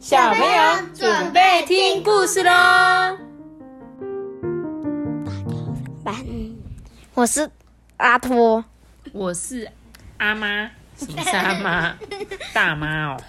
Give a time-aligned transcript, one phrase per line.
[0.00, 2.50] 小朋友准备听故事喽。
[6.02, 6.16] 班，
[7.12, 7.50] 我是
[7.98, 8.64] 阿托，
[9.12, 9.70] 我是
[10.16, 11.94] 阿妈，什么是阿妈？
[12.54, 13.20] 大妈哦。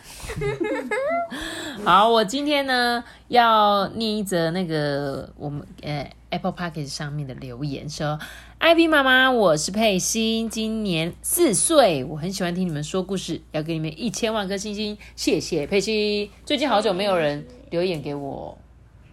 [1.85, 8.19] 好，我今天呢要念一则那个我们呃 Apple p o c k e 上面的留言，说
[8.59, 16.29] 艾比妈妈，我是佩欣，今年四岁，我很喜欢听你们说故事，要给你们一千万颗星星，谢谢佩欣。
[16.45, 18.57] 最近好久没有人留言给我。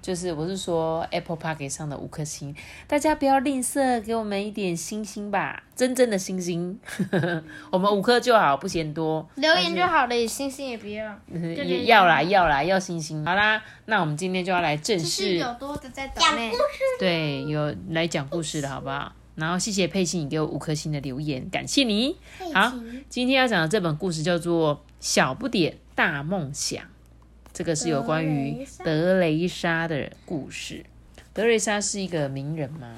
[0.09, 6.81] 就是我是说 Apple Park 上的五颗星，大家不要吝啬，给我们一点星星吧，真正的星星，
[7.71, 9.29] 我们五颗就好，不嫌多。
[9.35, 11.15] 留言就好了，星星也不要。
[11.31, 13.23] 也要啦，要啦，要星星。
[13.23, 19.13] 好啦，那我们今天就要来正式有多的在讲故事，对，有来讲故事的好不好？
[19.35, 22.17] 然后谢谢佩欣，你给我五颗星的留言，感谢你。
[22.55, 22.73] 好，
[23.11, 26.83] 今天要讲的这本故事叫做《小不点大梦想》。
[27.59, 30.87] 这个是有关于德雷莎的故事。
[31.35, 32.95] 德雷莎是一个名人吗？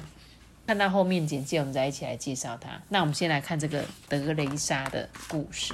[0.66, 2.83] 看到后面简介，我们再一起来介绍他。
[2.91, 5.72] 那我们先来看这个德雷莎的故事，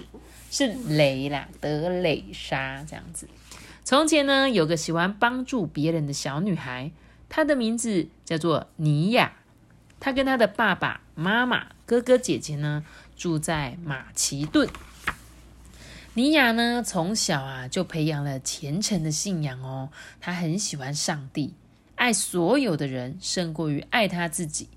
[0.52, 3.28] 是雷啦，德雷莎这样子。
[3.82, 6.92] 从前呢，有个喜欢帮助别人的小女孩，
[7.28, 9.32] 她的名字叫做尼亚。
[9.98, 12.84] 她跟她的爸爸妈妈、哥哥姐姐呢，
[13.16, 14.68] 住在马其顿。
[16.16, 19.90] 尼亚呢，从小啊就培养了虔诚的信仰哦。
[20.18, 21.52] 他很喜欢上帝，
[21.94, 24.70] 爱所有的人胜过于爱他自己。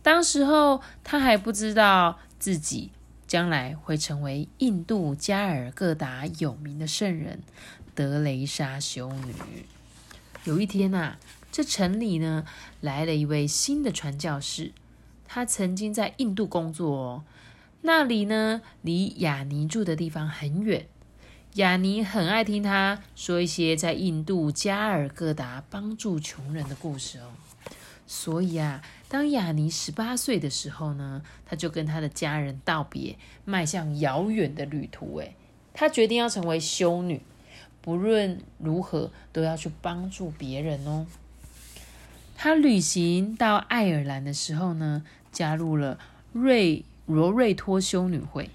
[0.00, 2.92] 当时候他还不知道自己
[3.26, 7.40] 将来会成为印度加尔各答有名的圣人
[7.96, 9.34] 德雷莎修女。
[10.44, 11.16] 有一天呐，
[11.50, 12.46] 这城里呢
[12.80, 14.70] 来了一位新的传教士，
[15.26, 17.24] 他曾经在印度工作哦。
[17.82, 20.86] 那里呢，离雅尼住的地方很远。
[21.54, 27.30] 雅尼很爱听他说一些在印度加尔各答帮助穷人的故事哦。
[28.06, 35.18] 所以啊，当雅尼十八岁的时候呢，他就跟他的家人道别，迈向遥远的旅途。
[35.18, 35.34] 诶，
[35.72, 37.22] 他决定要成为修女，
[37.80, 41.06] 不论如何都要去帮助别人哦。
[42.36, 45.98] 他旅行到爱尔兰的时候呢，加入了
[46.32, 46.84] 瑞。
[47.06, 48.50] 罗瑞托修女会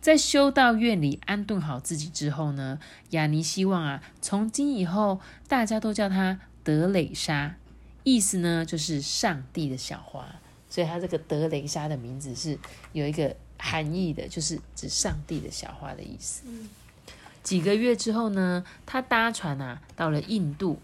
[0.00, 2.78] 在修道院里安顿好自己之后呢，
[3.10, 7.54] 雅尼希望啊，从今以后大家都叫她德蕾莎，
[8.02, 10.26] 意思呢就是上帝的小花，
[10.68, 12.58] 所以她这个德蕾莎的名字是
[12.92, 16.42] 有一个含义的，就是指上帝的小花的意思。
[17.42, 20.80] 几个月之后呢，她搭船啊到了印度，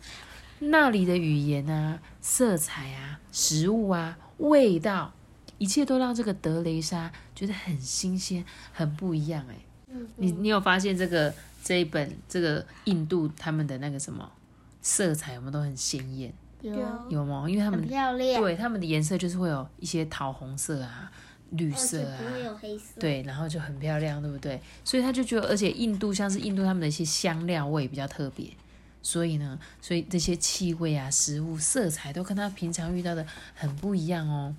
[0.61, 5.13] 那里的语言啊、色彩啊、食物啊、味道。
[5.61, 9.55] 一切都让这个德雷莎觉得很新鲜，很不一样哎。
[10.17, 11.33] 你你有发现这个
[11.63, 14.33] 这一本这个印度他们的那个什么
[14.81, 16.33] 色彩有没有都很鲜艳？
[16.63, 16.73] 有
[17.11, 17.45] 有吗？
[17.47, 21.13] 因为他们漂亮，对他们的颜色就是会有一些桃红色啊、
[21.51, 22.99] 绿色啊，不会有黑色。
[22.99, 24.59] 对，然后就很漂亮，对不对？
[24.83, 28.49] 所以他就觉得，而且印度像是印度他们的一些香料味比较特别，
[29.03, 34.55] 所以呢，所以这些气味啊、食物、色彩都跟他平常遇到的很不一样哦。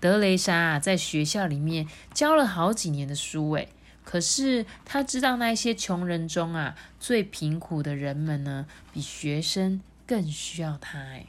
[0.00, 3.68] 德雷莎啊，在学校里面教了好几年的书，诶，
[4.02, 11.26] 可是他知道那些穷人中啊，最贫苦的人们呢，比学生更需要他，诶，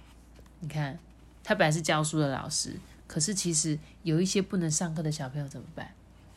[0.62, 0.98] 你看，
[1.44, 5.92] 他本来是教书的老师，可是其实有一些不能上课的小朋友怎么办？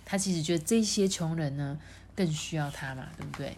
[0.05, 1.79] 他其实觉得这些穷人呢，
[2.17, 3.57] 更需要他嘛，对不对？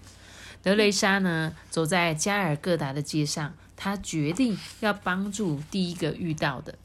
[0.63, 6.77] 德雷莎呢，走在加尔各答的街上，他决定要帮助第一个遇到的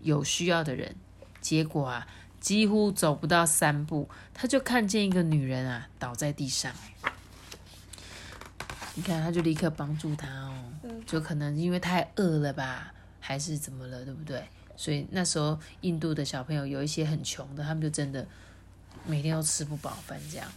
[0.00, 0.96] 有需要的人。
[1.46, 2.04] 结果啊，
[2.40, 6.72] 几乎走不到三步，他就看见一个女人啊倒在地上。
[8.96, 10.64] 你看，他就立刻帮助她哦，
[11.06, 14.42] 就可能因为太饿了吧，还是怎么了，对不对？
[14.74, 18.26] 所以那时候印度的小朋友有一些很穷的，他们就真的
[19.06, 20.48] 每天都吃不饱饭这样。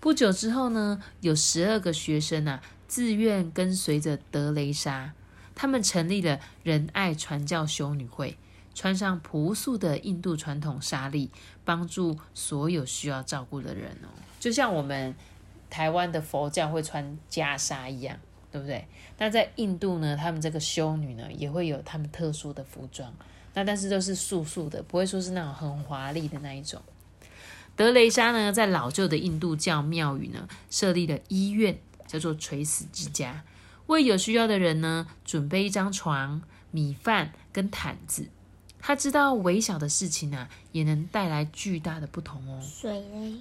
[0.00, 5.12] 不久之后呢，有十二个学生啊自愿跟随着德雷莎，
[5.54, 8.36] 他们成立了仁爱传教修女会。
[8.76, 11.30] 穿上朴素的印度传统纱丽，
[11.64, 15.14] 帮助所有需要照顾的人哦，就像我们
[15.70, 18.18] 台湾的佛教会穿袈裟一样，
[18.52, 18.86] 对不对？
[19.16, 23.10] 那在印度呢，他们这个修女呢，也会有他们特殊的服装，
[23.54, 26.82] 那但是都是素素的，不会说是那种很华丽的那一种。
[27.74, 33.42] 德雷莎呢，在老旧的印度教庙宇呢，设立了医院，叫做垂死之家，
[33.86, 38.28] 为有需要的人呢，准备一张床、米饭跟毯子。
[38.80, 42.60] 他知道微小的事情啊，也能带来巨大的不同哦。
[42.62, 43.34] 水嘞？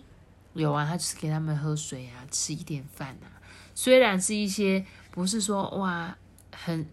[0.54, 3.28] 有啊，他就是给他们喝水啊，吃一点饭啊。
[3.76, 6.18] 虽然是一些不是说哇
[6.52, 6.86] 很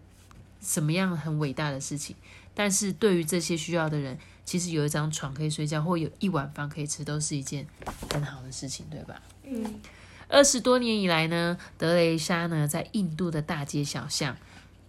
[0.61, 2.15] 什么样很伟大的事情，
[2.53, 7.65] 但是对于这些需要的人，其实有一张床可以睡觉，或有一碗饭可以吃，都是一件
[8.11, 9.21] 很好的事情，对吧？
[9.45, 9.79] 嗯，
[10.27, 14.35] 二十多年以来呢，德雷莎呢在印度的大街小巷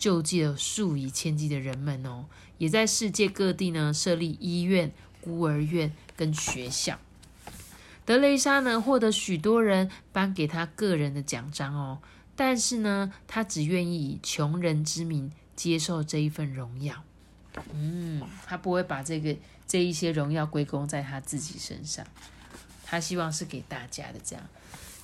[0.05, 2.27] 救济了数以千计的人们哦，
[2.59, 4.93] 也在世界各地呢设立医院、
[5.23, 6.99] 孤儿院跟学校。
[8.05, 12.01] 德雷莎呢获得许多人颁给他个人的奖章哦，
[12.37, 17.03] 但是呢，他只愿意以穷人之名接受这一份荣耀。
[17.73, 19.35] 嗯，他不会把这个
[19.67, 22.06] 这一些荣耀归功在他自己身上，
[22.85, 24.21] 他希望是给大家的。
[24.23, 24.45] 这样，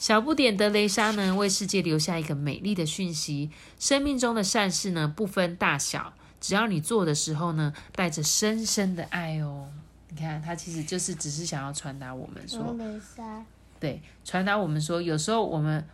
[0.00, 9.68] 小不点德雷莎呢，为世界留下一个美丽的讯息：生命中的善事呢，不分大小，只要你做的时候呢，带着深深的爱哦。
[10.08, 13.44] 你看，他其实就是只是想要传达我们说，雷莎，
[13.78, 15.86] 对，传达我们说，有时候我们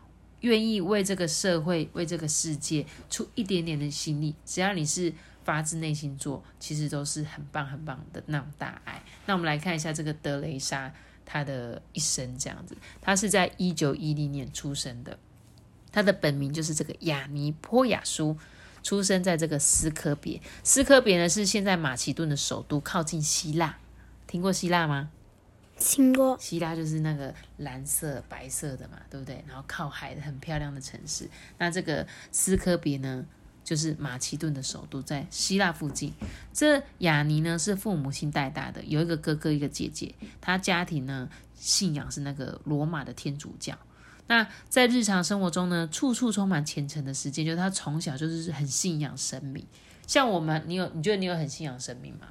[0.43, 5.13] 愿意为这个社会、为这个世界出一点点的心力，只要你是
[5.43, 9.03] 发自内心做，其实都是很棒、很棒的那种大爱。
[9.27, 10.95] 那我们来看一下这个德雷莎
[11.27, 15.19] 她的一生，这样子，他是在一九一零年出生的，
[15.93, 18.39] 他的本名就是这个雅尼坡雅苏。
[18.83, 23.77] 出生在这个斯科别，斯科别呢是现在马其顿的首都，靠近希腊。
[24.29, 25.11] 听过希腊吗？
[25.77, 26.39] 听过。
[26.39, 29.45] 希腊就是那个蓝色、白色的嘛，对不对？
[29.49, 31.29] 然后靠海的很漂亮的城市。
[31.59, 33.27] 那这个斯科别呢，
[33.67, 36.13] 就是马其顿的首都，在希腊附近。
[36.53, 40.15] 这雅尼呢是父母亲带大的，有一个哥哥，一个姐姐。
[40.41, 43.77] 他家庭呢信仰是那个罗马的天主教。
[44.29, 49.67] 那在日常生活中呢，处处充满虔诚的时间，就是他从小就是很信仰神明。
[50.07, 52.29] 像我们，你有你觉得你有很信仰神明吗？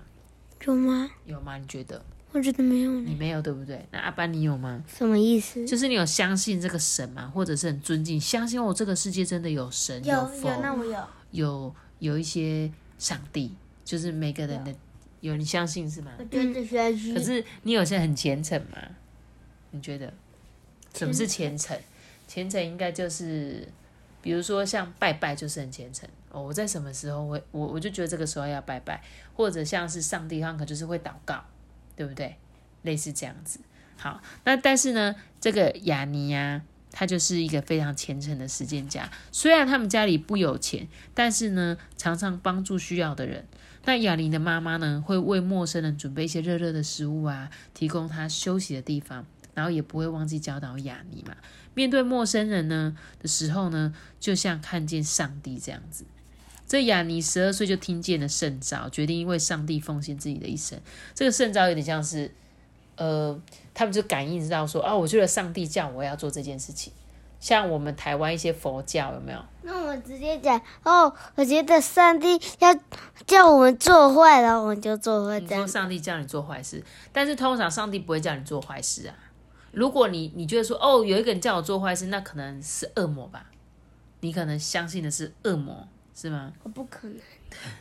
[0.65, 1.11] 有吗？
[1.25, 1.57] 有吗？
[1.57, 2.01] 你觉得？
[2.31, 3.03] 我觉得没有呢。
[3.05, 3.85] 你没有对不对？
[3.91, 4.81] 那阿班你有吗？
[4.87, 5.67] 什么意思？
[5.67, 7.29] 就是你有相信这个神吗？
[7.33, 10.97] 或者是很尊敬，相信我，这个世界真的有神有佛，有，那我有。
[11.35, 14.73] 有有一些上帝，就是每个人的
[15.19, 16.11] 有你相信是吗？
[16.17, 17.13] 我觉得相信。
[17.13, 18.77] 可是你有些很虔诚吗？
[19.71, 20.11] 你觉得
[20.93, 21.77] 什么是虔诚？
[22.27, 23.67] 虔诚应该就是，
[24.21, 26.41] 比如说像拜拜就是很虔诚哦。
[26.41, 29.03] 我在什么时候会我我就觉得这个时候要拜拜，
[29.35, 31.43] 或者像是上帝，他可能就是会祷告，
[31.95, 32.35] 对不对？
[32.83, 33.59] 类似这样子。
[33.97, 36.61] 好，那但是呢，这个雅尼呀、
[36.97, 39.11] 他就是一个非常虔诚的实践家。
[39.33, 43.45] 虽然他们家里不有钱，但是呢，常常帮助需要的人。
[43.83, 51.35] 那雅尼的妈妈呢，会为陌生人准备一些热热的食物啊，提供他休息的地方，然后也不会忘记教导雅尼嘛。
[51.73, 56.05] 面对陌生人呢的时候呢，就像看见上帝这样子。
[56.67, 60.79] 这雅尼十二岁就听见了圣召，决定因为上帝奉献自己的一生。
[61.13, 62.31] 这个圣召有点像是，
[62.97, 63.39] 呃，
[63.73, 66.91] 他们就感应知道说，哦，我觉得上帝叫我要做这件事情。
[67.39, 69.39] 像我们台湾一些佛教有没有？
[69.61, 72.73] 那我直接讲哦，我觉得上帝要
[73.27, 75.67] 叫我们做坏，然后我们就做坏你说。
[75.67, 79.15] 上帝叫你做坏事，但是通常上帝不会叫你做坏事啊。
[79.71, 83.45] 如果你你觉得说，哦，有一个人叫我做坏事，那可能是恶魔吧？
[84.21, 86.51] 你可能相信的是恶魔，是吗？
[86.63, 87.17] 我不可能。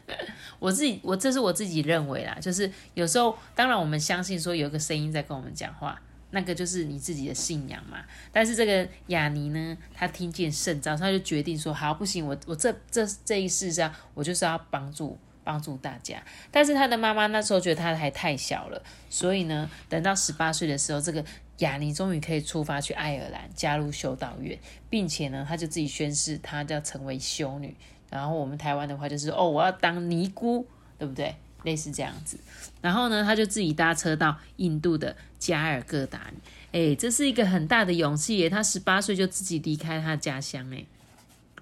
[0.58, 6.00] 我自己，我这是我自己认为啦，就是有时候，当然我们相信说有一个声音在跟我们讲话，
[6.30, 7.98] 那个就是你自己的信仰嘛。
[8.32, 16.22] 但是这个雅尼呢，他听见圣召，他就决定说，好，不行，我我这这这一世上，我就是要帮助帮助大家。
[16.50, 21.22] 但是他的妈妈那时候觉得他还太小了，所以呢，等到十八岁的时候，这个
[21.58, 27.76] 雅尼终于可以出发去爱尔兰加入修道院，并且呢，他就自己宣誓，他要成为修女。
[28.14, 30.64] 然后我们台湾的话就是哦，我要当尼姑，
[30.96, 31.34] 对不对？
[31.64, 32.38] 类似这样子。
[32.80, 36.30] 然后呢，他就自己搭车到印度的加尔各答。
[36.70, 38.48] 哎，这是一个很大的勇气耶！
[38.48, 40.84] 他十八岁就自己离开他的家乡，哎，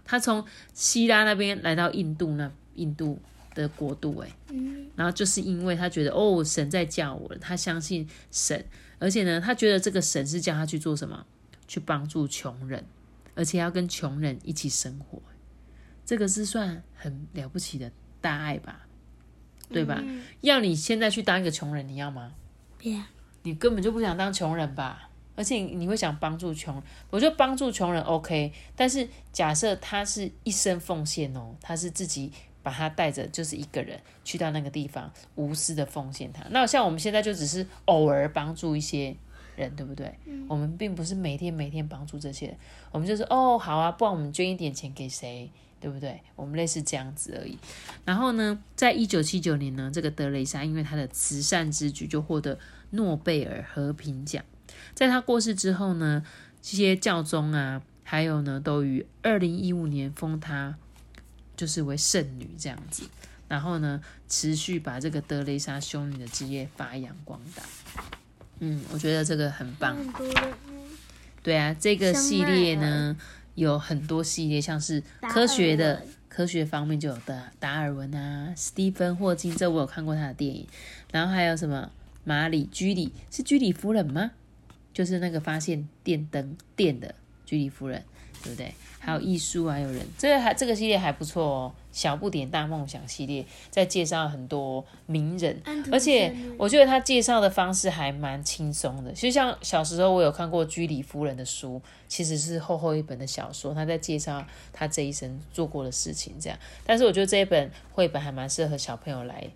[0.04, 0.44] 他从
[0.74, 3.18] 希腊那边来到印度那印度
[3.54, 8.62] 的国度，哎，嗯，然后就是因为他觉得哦，神在叫我了，他相信神，
[8.98, 11.24] 而且呢，他觉得这个神是叫他去做什么？
[11.66, 12.84] 去帮助穷人，
[13.34, 15.22] 而且要跟穷人一起生活。
[16.04, 17.90] 这个是算很了不起的
[18.20, 18.86] 大爱吧，
[19.68, 20.02] 对吧？
[20.40, 22.34] 要你现在去当一个穷人，你要吗？
[22.78, 23.08] 别啊
[23.44, 25.08] 你根本就不想当穷人吧？
[25.34, 32.30] 而且你会想帮助穷人，我觉得帮助穷人 OK，但是假设他是一生奉献哦，他是自己
[32.62, 36.44] 把他带着，就是一个人去到那个地方，无私的奉献他。
[36.50, 39.16] 那像我们现在就只是偶尔帮助一些
[39.56, 40.14] 人，对不对？
[40.46, 42.56] 我们并不是每天每天帮助这些人，
[42.90, 45.50] 我们就是哦好啊，不然我们捐一点钱给谁？
[45.82, 46.22] 对不对？
[46.36, 47.58] 我们类似这样子而已。
[48.04, 52.56] 然后呢，在一九七九年呢，这个德雷莎因为他的慈善之举就获得
[52.90, 54.44] 诺贝尔和平奖。
[54.94, 56.24] 在他过世之后呢，
[56.62, 60.76] 这些教宗啊，还还有呢，都于二零一五年封她
[61.56, 63.04] 就是为圣女这样子。
[63.48, 67.62] 然后呢，持续把这个德雷莎修女的职业发扬光大。
[68.60, 69.96] 嗯，我觉得这个很棒。
[69.96, 70.30] 很
[71.42, 73.16] 对啊，这个系列呢
[73.54, 80.66] 有很多系列，像是科学的科学方面就有的达尔文啊、史蒂芬霍金，这我有看过他的电影。
[81.10, 81.90] 然后还有什么
[82.24, 84.30] 马里居里，是居里夫人吗？
[84.94, 88.02] 就是那个发现电灯电的居里夫人，
[88.42, 88.74] 对不对？
[88.98, 91.74] 还有艺术啊，还有人，这个还这个系列还不错哦。
[91.92, 99.12] 小不点大梦想系列在介绍很多名人，而且我觉得他介绍的方式还蛮轻松的。
[99.12, 106.58] 就像小时候我有看过居里夫人的书，其实是厚厚一本的小说，他在介绍他这一生做过的事情，这样。
[106.84, 109.46] 但是我觉得这一本绘本还蛮适合小朋友来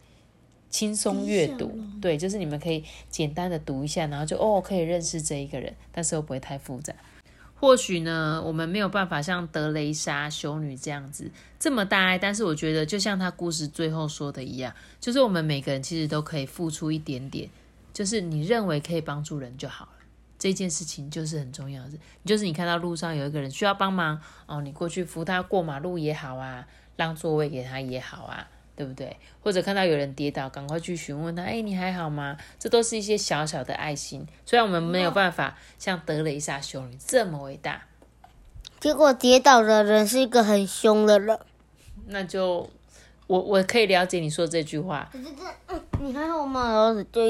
[0.69, 6.95] 轻松阅读对，就是你们可以简单的读一下，然后就哦可以认识这一个人，但是又不会太复杂。
[7.59, 17.49] 或许呢，我们没有办法像德雷莎修女这样子这么大爱，但是我觉得就像她故事最后说的一样，就是我们每个人其实都可以付出一点点，
[17.95, 19.93] 就是你认为可以帮助人就好了。
[20.39, 21.93] 这件事情就是很重要的，
[22.27, 28.47] 就是你看到路上有一个人需要帮忙哦，你过去扶他过马路也好啊，让座位给他也好啊，
[28.77, 29.17] 对不对？
[29.43, 32.37] 或者看到有人跌倒，赶快去询问他，哎，你还好吗？
[32.59, 34.27] 这都是一些小小的爱心。
[34.45, 37.83] 虽然我们没有办法像德雷莎修女这么伟大，
[38.79, 41.39] 结果跌倒的人是一个很凶的人。
[42.09, 42.69] 那就
[43.27, 45.11] 我我可以了解你说这句话，
[46.01, 46.71] 你还好吗？
[46.71, 47.27] 然后就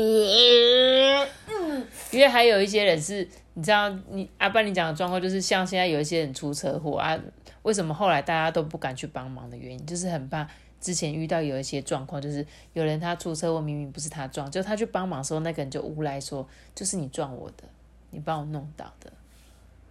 [2.11, 7.19] 因为还有一些人是，你知道，你阿爸你讲的状况就是像现在有一些人出车祸啊，
[7.63, 10.47] 为什么后来大家都不敢去帮忙的原因，就是很怕
[10.87, 17.65] 之前遇到有一些状况，就是有人他出车祸明明不是他撞，就他去帮忙的时候，那个人就诬赖说就是你撞我的，
[18.13, 19.13] 你帮我弄倒的，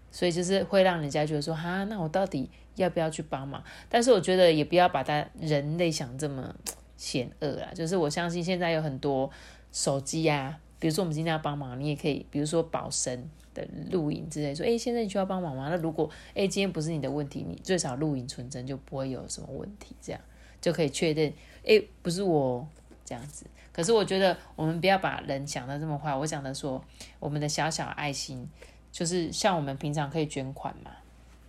[0.09, 3.61] 所以就是会让人家觉得说哈，那我到底要不要去帮忙？
[3.89, 6.55] 但是我觉得也不要把他人类想这么
[6.95, 9.29] 险恶啦，就是我相信现在有很多
[9.73, 15.67] 手机啊，比如说我们今天要帮忙，你也可以，比如说保身的录影之类，说，诶，现在你需要帮忙吗？
[15.69, 20.21] 那如果，诶，今天不是你的问题，你最少录影存证就不会有什么问题，这样
[20.61, 21.31] 就可以确认，
[21.63, 22.67] 诶，不是我
[23.03, 23.45] 这样子。
[23.71, 26.83] 可是我觉得我们不要把人想的这么坏，我讲的说，
[27.19, 28.47] 我们的小小爱心，
[28.91, 30.91] 就是像我们平常可以捐款嘛。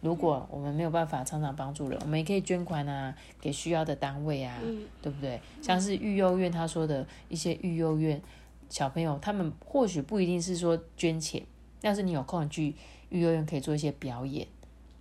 [0.02, 4.56] 如果我们没有办法常常帮助人，我们也可以捐款啊，给需要的单位啊，
[5.00, 5.40] 对不对？
[5.62, 8.20] 像是育幼院他说的一些育幼院
[8.68, 11.42] 小朋友，他们或许不一定是说捐钱，
[11.80, 12.74] 要是你有空去
[13.08, 14.46] 育幼院可以做一些表演，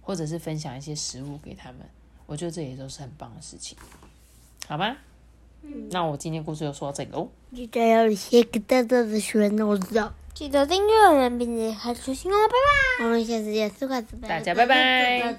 [0.02, 1.82] 或者是分享一些食物给他们，
[2.26, 3.78] 我觉得这也都是很棒的事情，
[4.68, 4.96] 好吗？
[5.90, 12.54] 那我今天故事就说到这个哦，记得要写个大大的旋钮照，记得订阅我们并且开出新哦，拜
[13.00, 13.06] 拜！
[13.06, 15.36] 我们下次见，四块四大家拜拜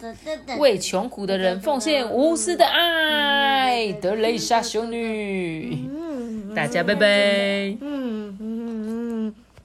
[0.59, 5.89] 为穷苦的人奉献无私的爱，德蕾莎修女，
[6.57, 7.77] 大家拜拜。